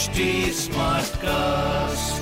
[0.00, 0.20] HD
[0.56, 2.20] Smartcast.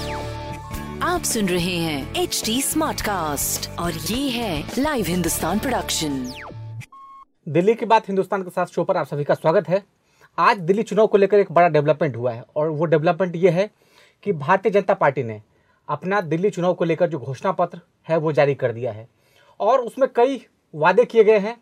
[1.02, 6.32] आप सुन रहे हैं एच डी स्मार्ट कास्ट और ये है लाइव हिंदुस्तान प्रोडक्शन
[7.48, 9.82] दिल्ली की बात हिंदुस्तान के साथ शो पर आप सभी का स्वागत है।
[10.38, 13.70] आज दिल्ली चुनाव को लेकर एक बड़ा डेवलपमेंट हुआ है और वो डेवलपमेंट ये है
[14.22, 15.42] कि भारतीय जनता पार्टी ने
[15.88, 19.08] अपना दिल्ली चुनाव को लेकर जो घोषणा पत्र है वो जारी कर दिया है।
[19.60, 21.56] और उसमें कई वादे किए गए हैं।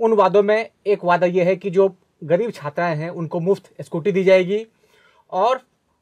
[0.00, 1.94] उन वादों में एक वादा ये है कि जो
[2.24, 4.66] गरीब छात्राएँ हैं उनको मुफ़्त स्कूटी दी जाएगी।
[5.32, 5.60] और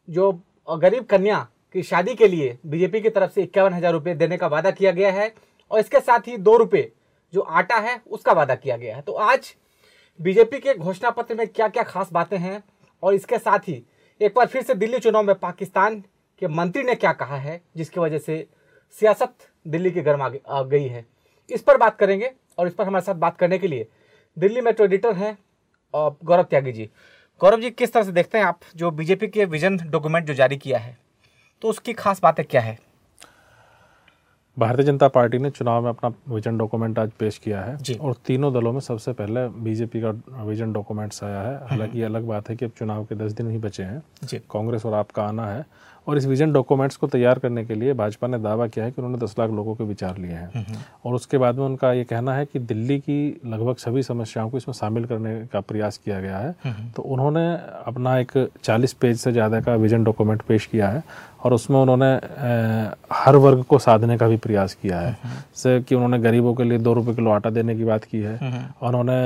[0.09, 0.33] जो
[0.69, 4.47] गरीब कन्या की शादी के लिए बीजेपी की तरफ़ से इक्यावन हज़ार रुपये देने का
[4.49, 5.33] वादा किया गया है
[5.71, 6.91] और इसके साथ ही दो रुपये
[7.35, 9.55] जो आटा है, उसका वादा किया गया है। तो आज
[10.21, 12.63] बीजेपी के घोषणा पत्र में क्या क्या खास बातें हैं
[13.03, 13.83] और इसके साथ ही
[14.21, 16.03] एक बार फिर से दिल्ली चुनाव में पाकिस्तान
[16.43, 18.47] के मंत्री ने क्या कहा है, जिसकी वजह से
[18.95, 19.35] सियासत
[19.67, 20.29] दिल्ली की गर्म
[20.69, 21.05] गई है।
[21.51, 23.89] इस पर बात करेंगे और इस पर हमारे साथ बात करने के लिए
[24.37, 25.37] दिल्ली मेट्रो एडिटर हैं
[25.95, 26.89] गौरव त्यागी जी।
[27.41, 30.57] गौरव जी किस तरह से देखते हैं आप जो बीजेपी के विजन डॉक्यूमेंट जो जारी
[30.57, 30.99] किया है?
[31.63, 32.79] तो उसकी खास बातें क्या है?
[34.59, 38.55] भारतीय जनता पार्टी ने चुनाव में अपना विजन डॉक्यूमेंट आज पेश किया है और तीनों
[38.55, 42.65] दलों में सबसे पहले बीजेपी का विजन डॉक्यूमेंट्स आया है। हालाँकि अलग बात है कि
[42.65, 44.03] अब चुनाव के दस दिन ही बचे हैं।
[44.51, 45.67] कांग्रेस और आपका आना है।
[46.07, 49.03] और इस विजन डॉक्यूमेंट्स को तैयार करने के लिए भाजपा ने दावा किया है कि
[49.03, 50.67] उन्होंने दस लाख लोगों के विचार लिए हैं।
[51.05, 54.57] और उसके बाद में उनका ये कहना है कि दिल्ली की लगभग सभी समस्याओं को
[54.57, 56.55] इसमें शामिल करने का प्रयास किया गया है।
[56.97, 57.47] तो उन्होंने
[57.87, 58.33] अपना एक
[58.65, 61.03] चालीस पेज से ज़्यादा का विजन डॉक्यूमेंट पेश किया है।
[61.41, 62.07] और उसमें उन्होंने
[63.13, 66.79] हर वर्ग को साधने का भी प्रयास किया है। जैसे कि उन्होंने गरीबों के लिए
[66.79, 68.35] दो रुपये किलो आटा देने की बात की है
[68.83, 69.19] उन्होंने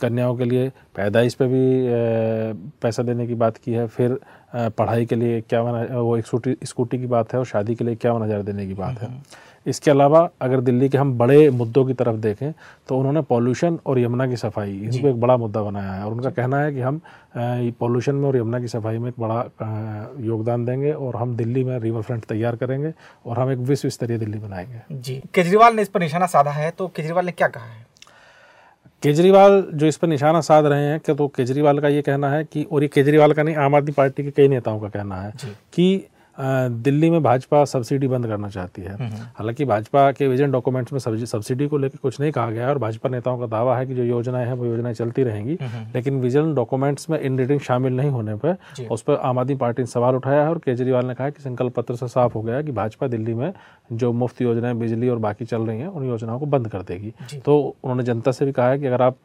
[0.00, 1.64] कन्याओं के लिए पैदाइश पे भी
[2.82, 4.18] पैसा देने की बात की है। फिर
[4.54, 7.94] पढ़ाई के लिए इक्यावन वो एक स्कूटी स्कूटी की बात है और शादी के लिए
[7.94, 9.08] इक्यावन हज़ार देने की बात है।
[9.66, 12.52] इसके अलावा अगर दिल्ली के हम बड़े मुद्दों की तरफ़ देखें
[12.88, 16.30] तो उन्होंने पॉल्यूशन और यमुना की सफ़ाई इसको एक बड़ा मुद्दा बनाया है और उनका
[16.30, 17.00] कहना है कि हम
[17.80, 19.40] पॉल्यूशन में और यमुना की सफ़ाई में एक बड़ा
[20.20, 22.92] योगदान देंगे और हम दिल्ली में रिवर फ्रंट तैयार करेंगे
[23.26, 26.70] और हम एक विश्व स्तरीय दिल्ली बनाएँगे। जी केजरीवाल ने इस पर निशाना साधा है
[26.70, 27.86] तो केजरीवाल ने क्या कहा है?
[29.02, 32.44] केजरीवाल जो इस पर निशाना साध रहे हैं कि तो केजरीवाल का ये कहना है
[32.44, 35.32] कि और ये केजरीवाल का नहीं आम आदमी पार्टी के कई नेताओं का कहना है
[35.72, 36.06] कि
[36.38, 38.94] दिल्ली में भाजपा सब्सिडी बंद करना चाहती है।
[39.36, 42.78] हालाँकि भाजपा के विजन डॉक्यूमेंट्स में सब्सिडी को लेकर कुछ नहीं कहा गया है और
[42.78, 45.58] भाजपा नेताओं का दावा है कि जो योजनाएँ हैं वो योजनाएँ चलती रहेंगी।
[45.94, 48.56] लेकिन विजन डॉक्यूमेंट्स में इन रीडिंग शामिल नहीं होने पर
[48.90, 51.74] उस पर आम आदमी पार्टी ने सवाल उठाया है और केजरीवाल ने कहा कि संकल्प
[51.76, 53.52] पत्र से साफ़ हो गया कि भाजपा दिल्ली में
[53.92, 57.12] जो मुफ़्त योजनाएँ बिजली और बाकी चल रही हैं उन योजनाओं को बंद कर देगी।
[57.44, 59.16] तो उन्होंने जनता से भी कहा है कि अगर आप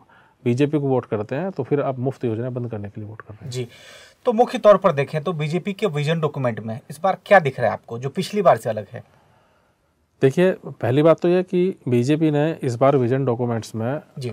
[0.45, 3.22] बीजेपी को वोट करते हैं तो फिर आप मुफ़्त योजना बंद करने के लिए वोट
[3.22, 3.68] कर रहे हैं। जी।
[4.27, 7.59] तो मुख्य तौर पर देखें तो बीजेपी के विजन डॉक्यूमेंट में इस बार क्या दिख
[7.59, 9.03] रहा है आपको जो पिछली बार से अलग है?
[10.21, 14.31] देखिए पहली बात तो यह कि बीजेपी ने इस बार विजन डॉक्यूमेंट्स में जी।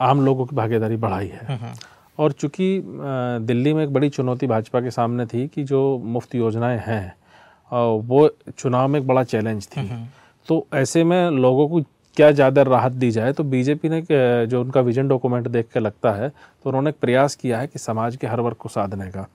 [0.00, 1.74] आम लोगों की भागीदारी बढ़ाई है। हम्म, हम्म।
[2.18, 2.82] और चूँकि
[3.46, 7.14] दिल्ली में एक बड़ी चुनौती भाजपा के सामने थी कि जो मुफ़्त योजनाएँ हैं
[8.08, 10.06] वो चुनाव में एक बड़ा चैलेंज थी। हम्म,
[10.48, 11.80] तो ऐसे में लोगों को
[12.16, 14.02] क्या ज़्यादा राहत दी जाए तो बीजेपी ने
[14.46, 18.16] जो उनका विजन डॉक्यूमेंट देख के लगता है तो उन्होंने प्रयास किया है कि समाज
[18.16, 19.26] के हर वर्ग को साधने का।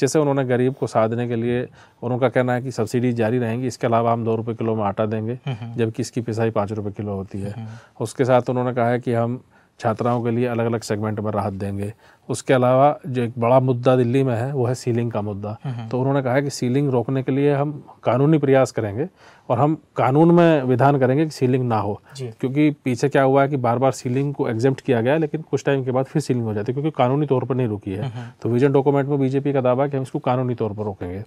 [0.00, 1.66] जैसे उन्होंने गरीब को साधने के लिए
[2.02, 5.06] उनका कहना है कि सब्सिडी जारी रहेंगी इसके अलावा हम दो रुपये किलो में आटा
[5.06, 7.66] देंगे हम्म, हम्म। जबकि इसकी पिसाई पाँच रुपये किलो होती है। हम्म,
[8.00, 9.40] उसके साथ उन्होंने कहा है कि हम
[9.80, 11.92] छात्राओं के लिए अलग अलग सेगमेंट में राहत देंगे।
[12.28, 15.56] उसके अलावा जो एक बड़ा मुद्दा दिल्ली में है वो है सीलिंग का मुद्दा।
[15.88, 17.72] तो उन्होंने कहा है कि सीलिंग रोकने के लिए हम
[18.04, 19.08] कानूनी प्रयास करेंगे
[19.50, 22.00] और हम कानून में विधान करेंगे कि सीलिंग ना हो।
[22.40, 25.64] क्योंकि पीछे क्या हुआ है कि बार बार सीलिंग को एग्जेप्ट किया गया लेकिन कुछ
[25.64, 28.10] टाइम के बाद फिर सीलिंग हो जाती है क्योंकि कानूनी तौर पर नहीं रुकी है।
[28.42, 31.22] तो विजन डॉक्यूमेंट में बीजेपी का दावा है कि हम इसको कानूनी तौर पर रोकेंगे।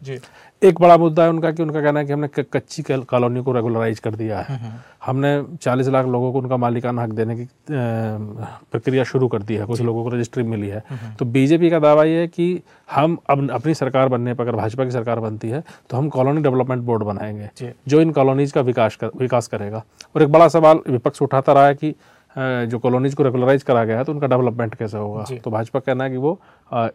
[0.61, 3.99] एक बड़ा मुद्दा है उनका कि उनका कहना है कि हमने कच्ची कॉलोनी को रेगुलराइज
[3.99, 4.59] कर दिया है।
[5.05, 9.65] हमने चालीस लाख लोगों को उनका मालिकाना हक देने की प्रक्रिया शुरू कर दी है।
[9.65, 10.83] कुछ लोगों को रजिस्ट्री मिली है।
[11.19, 12.61] तो बीजेपी का दावा यह है कि
[12.91, 16.41] हम अब अपनी सरकार बनने पर अगर भाजपा की सरकार बनती है तो हम कॉलोनी
[16.41, 19.83] डेवलपमेंट बोर्ड बनाएँगे जो। इन कॉलोनीज का विकास कर, विकास करेगा।
[20.15, 21.93] और एक बड़ा सवाल विपक्ष उठाता रहा है कि
[22.35, 25.23] जो कॉलोनीज को रेगुलराइज करा गया है तो उनका डेवलपमेंट कैसे होगा?
[25.35, 26.39] तो भाजपा कहना है कि वो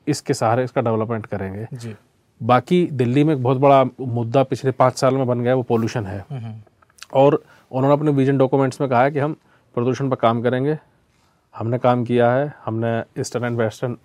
[0.09, 1.95] इसके सहारे इसका डेवलपमेंट करेंगे।
[2.41, 6.07] बाकी दिल्ली में एक बहुत बड़ा मुद्दा पिछले पाँच साल में बन गया वो पोल्यूशन
[6.07, 6.61] है। हम्म, हम्म।
[7.15, 7.43] और
[7.73, 9.37] उन्होंने अपने विजन डॉक्यूमेंट्स में कहा है कि हम
[9.77, 10.77] प्रदूषण पर काम करेंगे
[11.55, 13.97] हमने काम किया है हमने eastern and western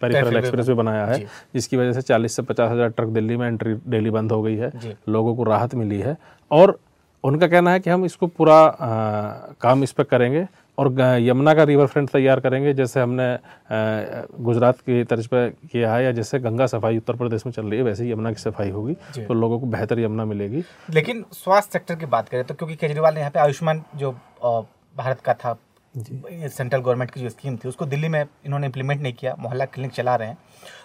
[0.00, 1.18] peripheral express भी बनाया है
[1.54, 4.56] जिसकी वजह से 40 से पचास हज़ार ट्रक दिल्ली में एंट्री डेली बंद हो गई
[4.56, 4.72] है।
[5.08, 6.16] लोगों को राहत मिली है।
[6.50, 6.78] और
[7.24, 8.56] उनका कहना है कि हम इसको पूरा
[9.62, 10.46] काम इस पर करेंगे
[10.78, 13.26] और यमुना का रिवर फ्रंट तैयार करेंगे जैसे हमने
[14.42, 17.78] गुजरात की तर्ज पर किया है या जैसे गंगा सफ़ाई उत्तर प्रदेश में चल रही
[17.78, 21.78] है वैसे ही यमुना की सफ़ाई होगी तो लोगों को बेहतर यमुना मिलेगी। लेकिन स्वास्थ्य
[21.78, 24.12] सेक्टर की बात करें तो क्योंकि केजरीवाल ने यहाँ पे आयुष्मान जो
[24.96, 25.56] भारत का था
[25.96, 29.92] सेंट्रल गवर्नमेंट की जो स्कीम थी उसको दिल्ली में इन्होंने इम्प्लीमेंट नहीं किया मोहल्ला क्लिनिक
[29.92, 30.38] चला रहे हैं।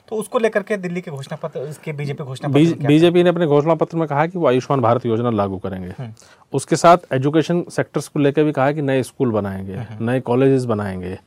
[0.09, 3.45] तो उसको लेकर के दिल्ली के घोषणा पत्र इसके बीजेपी घोषणा पत्र बीजेपी ने अपने
[3.45, 6.13] घोषणा पत्र में कहा कि वो आयुष्मान भारत योजना लागू करेंगे। हम्म।
[6.53, 10.65] उसके साथ एजुकेशन सेक्टर्स को लेकर भी कहा कि नए स्कूल बनाएँगे हम्म। नए कॉलेजेस
[10.65, 11.19] बनाएँगे।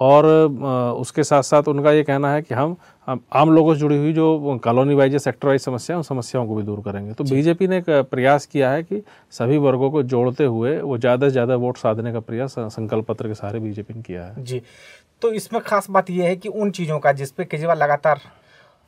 [0.00, 0.26] और
[0.98, 2.76] उसके साथ साथ उनका ये कहना है कि हम
[3.08, 6.54] आम लोगों से जुड़ी हुई जो कॉलोनी वाइज या सेक्टर वाइज समस्या उन समस्याओं को
[6.54, 9.02] भी दूर करेंगे। तो बीजेपी ने एक प्रयास किया है कि
[9.32, 13.28] सभी वर्गों को जोड़ते हुए वो ज़्यादा से ज़्यादा वोट साधने का प्रयास संकल्प पत्र
[13.28, 14.62] के सहारे बीजेपी ने किया है। जी।
[15.22, 18.20] तो इसमें खास बात यह है कि उन चीज़ों का जिसपे केजरीवाल लगातार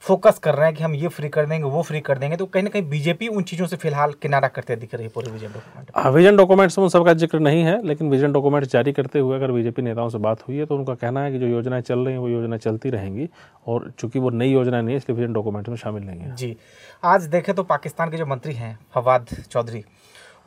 [0.02, 2.46] फोकस कर रहे हैं कि हम ये फ्री कर देंगे वो फ्री कर देंगे तो
[2.46, 5.52] कहीं ना कहीं बीजेपी उन चीज़ों से फ़िलहाल किनारा करते दिख रही है पूरे विजन
[5.52, 9.36] डॉक्यूमेंट विजन डॉक्यूमेंट्स में उन सबका ज़िक्र नहीं है लेकिन विजन डॉक्यूमेंट जारी करते हुए
[9.36, 11.98] अगर बीजेपी नेताओं से बात हुई है तो उनका कहना है कि जो योजनाएँ चल
[11.98, 13.28] रही हैं वो योजना चलती रहेंगी
[13.66, 16.56] और चूँकि वो नई योजना नहीं है इसलिए विजन डॉक्यूमेंट में शामिल नहीं है। जी
[17.04, 19.84] आज देखें तो पाकिस्तान के जो मंत्री हैं फवाद चौधरी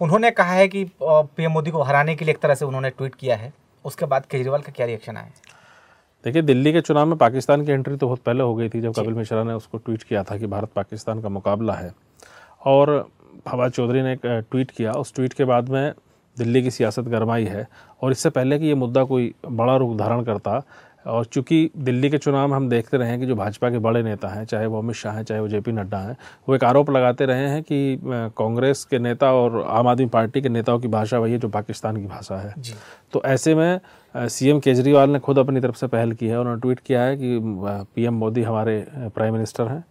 [0.02, 3.16] उन्होंने कहा है कि पीएम मोदी को हराने के लिए एक तरह से उन्होंने ट्वीट
[3.16, 3.54] किया है
[3.86, 5.32] उसके बाद केजरीवाल का क्या रिएक्शन आया?
[6.26, 8.94] देखिए दिल्ली के चुनाव में पाकिस्तान की एंट्री तो बहुत पहले हो गई थी जब
[8.94, 11.94] कपिल मिश्रा ने उसको ट्वीट किया था कि भारत पाकिस्तान का मुकाबला है।
[12.66, 13.10] और
[13.48, 15.94] फवाद चौधरी ने एक ट्वीट किया। उस ट्वीट के बाद में
[16.38, 17.68] दिल्ली की सियासत गरमाई है।
[18.02, 20.62] और इससे पहले कि ये मुद्दा कोई बड़ा रूप धारण करता
[21.06, 24.02] और चूँकि दिल्ली के चुनाव में हम देखते रहे हैं कि जो भाजपा के बड़े
[24.04, 26.16] नेता हैं चाहे वो अमित शाह हैं चाहे वो जेपी नड्डा हैं
[26.50, 28.00] वो एक आरोप लगाते रहे हैं कि
[28.38, 31.98] कांग्रेस के नेता और आम आदमी पार्टी के नेताओं की भाषा वही है जो पाकिस्तान
[31.98, 32.54] की भाषा है।
[33.14, 33.80] तो ऐसे में
[34.16, 37.40] सीएम केजरीवाल ने खुद अपनी तरफ़ से पहल की है उन्होंने ट्वीट किया है कि
[37.96, 39.84] पीएम मोदी हमारे प्राइम मिनिस्टर हैं।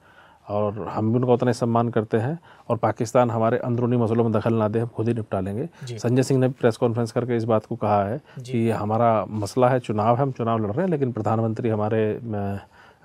[0.50, 2.38] और हम भी उनका उतना ही सम्मान करते हैं
[2.68, 6.22] और पाकिस्तान हमारे अंदरूनी मसलों में दखल ना दे हम खुद ही निपटा लेंगे। संजय
[6.22, 9.68] सिंह ने भी प्रेस कॉन्फ्रेंस करके इस बात को कहा है कि ये हमारा मसला
[9.68, 12.20] है चुनाव है हम चुनाव लड़ रहे हैं लेकिन प्रधानमंत्री हमारे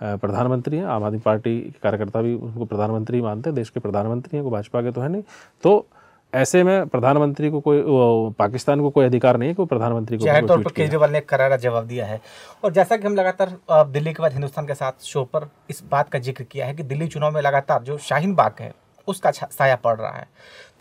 [0.01, 4.37] प्रधानमंत्री हैं आम आदमी पार्टी के कार्यकर्ता भी उनको प्रधानमंत्री मानते हैं देश के प्रधानमंत्री
[4.37, 5.23] हैं को भाजपा के तो है नहीं।
[5.63, 5.85] तो
[6.35, 7.81] ऐसे में प्रधानमंत्री को कोई
[8.39, 11.57] पाकिस्तान को कोई अधिकार नहीं है कि प्रधानमंत्री को ज़ाहिर तौर पर केजरीवाल ने करारा
[11.57, 12.19] जवाब दिया है।
[12.63, 13.57] और जैसा कि हम लगातार
[13.89, 16.83] दिल्ली के बाद हिंदुस्तान के साथ शो पर इस बात का ज़िक्र किया है कि
[16.83, 18.73] दिल्ली चुनाव में लगातार जो शाहीन बाग है
[19.07, 20.27] उसका साया पड़ रहा है।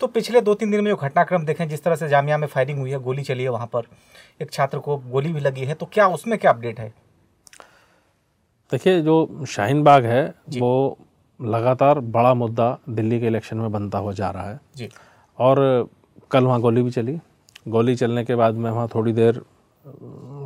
[0.01, 2.79] तो पिछले दो तीन दिन में जो घटनाक्रम देखें जिस तरह से जामिया में फायरिंग
[2.79, 3.87] हुई है गोली चली है वहाँ पर
[4.41, 6.93] एक छात्र को गोली भी लगी है तो क्या उसमें क्या अपडेट है?
[8.71, 10.97] देखिए जो शाहीन बाग है वो
[11.39, 14.89] लगातार बड़ा मुद्दा दिल्ली के इलेक्शन में बनता हुआ जा रहा है। जी।
[15.39, 15.87] और
[16.31, 17.19] कल वहाँ गोली भी चली।
[17.67, 19.41] गोली चलने के बाद में वहाँ थोड़ी देर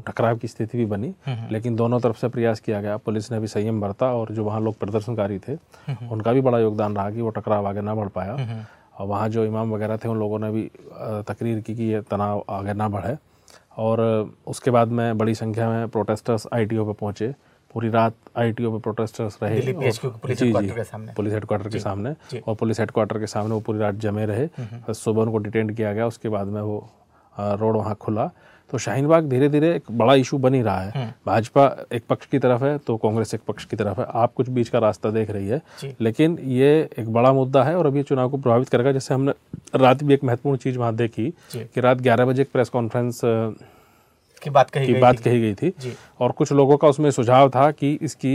[0.07, 3.31] टकराव की स्थिति भी बनी। हम्म, हम्म। लेकिन दोनों तरफ़ से प्रयास किया गया। पुलिस
[3.31, 6.95] ने भी संयम बरता और जो वहाँ लोग प्रदर्शनकारी थे हम्म, उनका भी बड़ा योगदान
[6.95, 8.65] रहा कि वो टकराव आगे ना बढ़ पाया।
[8.99, 10.69] और वहाँ जो इमाम वगैरह थे उन लोगों ने भी
[11.27, 13.15] तकरीर की कि ये तनाव आगे ना बढ़े।
[13.77, 13.99] और
[14.47, 17.33] उसके बाद में बड़ी संख्या में प्रोटेस्टर्स आई टी ओ पर पहुँचे।
[17.73, 22.55] पूरी रात आईटीओ में प्रोटेस्टर्स रहे। पुलिस हेडक्वार्टर के सामने। पुलिस हेडक्वार्टर के सामने। और
[22.55, 26.29] पुलिस हेडक्वार्टर के सामने वो पूरी रात जमे रहे। सुबह उनको डिटेंड किया गया उसके
[26.29, 26.89] बाद में वो
[27.39, 28.29] रोड वहाँ खुला।
[28.71, 32.03] तो शाहीन बाग धीरे धीरे एक बड़ा इशू बन ही रहा है। हम्म। भाजपा एक
[32.09, 34.79] पक्ष की तरफ़ है तो कांग्रेस एक पक्ष की तरफ़ है। आप कुछ बीच का
[34.79, 35.61] रास्ता देख रही है।
[36.01, 39.33] लेकिन ये एक बड़ा मुद्दा है और अभी चुनाव को प्रभावित करेगा। जैसे हमने
[39.75, 43.21] रात भी एक महत्वपूर्ण चीज़ वहाँ देखी कि रात ग्यारह बजे एक प्रेस कॉन्फ्रेंस
[44.43, 47.09] की बात कही की गई बात थी। कही गई थी। और कुछ लोगों का उसमें
[47.11, 48.31] सुझाव था कि इसकी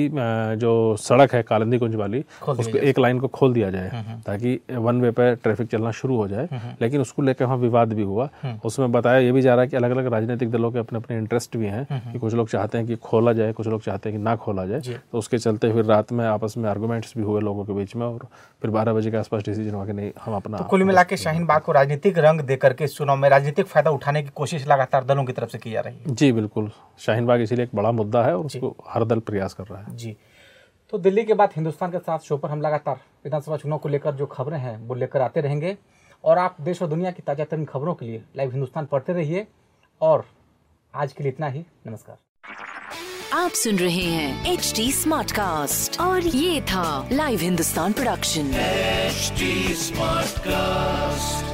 [0.59, 4.21] जो सड़क है कालंदी कुंज वाली उसको एक लाइन को खोल दिया जाए हम्म, हम्म।
[4.21, 7.93] ताकि वन वे पर ट्रैफ़िक चलना शुरू हो जाए। हम्म, लेकिन उसको लेकर वहाँ विवाद
[7.93, 8.29] भी हुआ।
[8.65, 11.19] उसमें बताया ये भी जा रहा है कि अलग अलग राजनीतिक दलों के अपने अपने
[11.19, 14.19] इंटरेस्ट भी हैं कि कुछ लोग चाहते हैं कि खोला जाए कुछ लोग चाहते हैं
[14.19, 14.81] कि ना खोला जाए।
[15.13, 18.07] तो उसके चलते फिर रात में आपस में आर्गूमेंट्स भी हुए लोगों के बीच में
[18.07, 18.27] और
[18.63, 21.17] फिर बारह बजे के आसपास डिसीज़न हुआ कि नहीं हम अपना तो कुल मिला के
[21.17, 25.05] शाहीन बाग को राजनीतिक रंग देकर के चुनाव में राजनीतिक फ़ायदा उठाने की कोशिश लगातार
[25.05, 27.93] दलों की तरफ़ से की जा रही है जी बिल्कुल। शाहीन बाग इसीलिए एक बड़ा
[27.93, 30.17] मुद्दा है और उसको हर दल प्रयास कर रहा है। जी।
[30.93, 34.15] तो दिल्ली के बाद हिंदुस्तान के साथ शो पर हम लगातार विधानसभा चुनाव को लेकर
[34.15, 35.77] जो खबरें हैं वो लेकर आते रहेंगे।
[36.25, 39.47] और आप देश और दुनिया की ताज़ा तरीन खबरों के लिए लाइव हिंदुस्तान पढ़ते रहिए।
[40.01, 40.25] और
[40.95, 42.17] आज के लिए इतना ही। नमस्कार।
[43.35, 48.51] आप सुन रहे हैं एच डी स्मार्ट कास्ट और ये था live Hindustan production.
[49.77, 51.54] Smart cast